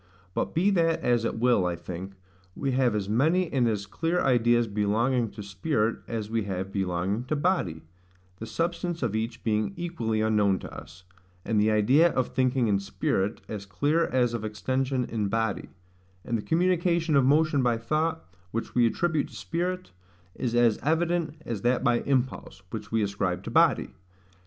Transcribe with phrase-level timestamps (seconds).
[0.33, 2.15] But be that as it will, I think,
[2.55, 7.25] we have as many and as clear ideas belonging to spirit as we have belonging
[7.25, 7.83] to body,
[8.39, 11.03] the substance of each being equally unknown to us;
[11.45, 15.69] and the idea of thinking in spirit, as clear as of extension in body;
[16.25, 19.91] and the communication of motion by thought, which we attribute to spirit,
[20.33, 23.91] is as evident as that by impulse, which we ascribe to body.